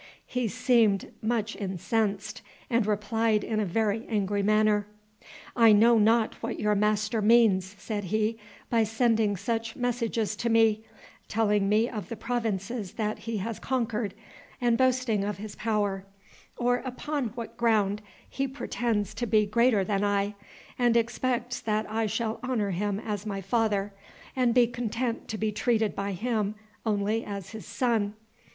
He 0.25 0.47
seemed 0.47 1.11
much 1.21 1.55
incensed, 1.55 2.41
and 2.71 2.87
replied 2.87 3.43
in 3.43 3.59
a 3.59 3.65
very 3.67 4.03
angry 4.07 4.41
manner. 4.41 4.87
"I 5.55 5.73
know 5.73 5.99
not 5.99 6.33
what 6.41 6.59
your 6.59 6.73
master 6.73 7.21
means," 7.21 7.75
said 7.77 8.05
he, 8.05 8.39
"by 8.67 8.83
sending 8.83 9.37
such 9.37 9.75
messages 9.75 10.35
to 10.37 10.49
me, 10.49 10.83
telling 11.27 11.69
me 11.69 11.87
of 11.87 12.09
the 12.09 12.15
provinces 12.15 12.93
that 12.93 13.19
he 13.19 13.37
has 13.45 13.59
conquered, 13.59 14.15
and 14.59 14.75
boasting 14.75 15.23
of 15.23 15.37
his 15.37 15.55
power, 15.55 16.03
or 16.57 16.77
upon 16.77 17.25
what 17.35 17.55
ground 17.55 18.01
he 18.27 18.47
pretends 18.47 19.13
to 19.13 19.27
be 19.27 19.45
greater 19.45 19.83
than 19.83 20.03
I, 20.03 20.33
and 20.79 20.97
expects 20.97 21.59
that 21.59 21.87
I 21.87 22.07
shall 22.07 22.39
honor 22.41 22.71
him 22.71 22.99
as 23.05 23.27
my 23.27 23.39
father, 23.39 23.93
and 24.35 24.55
be 24.55 24.65
content 24.65 25.27
to 25.27 25.37
be 25.37 25.51
treated 25.51 25.95
by 25.95 26.13
him 26.13 26.55
only 26.87 27.23
as 27.23 27.51
his 27.51 27.67
son. 27.67 28.15